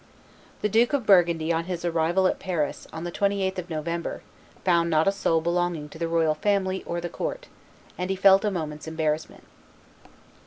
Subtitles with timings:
[0.63, 4.23] The Duke of Burgundy on his arrival at Paris, on the 28th of November,
[4.65, 7.45] found not a soul belonging to the royal family or the court;
[7.99, 9.43] and he felt a moment's embarrassment.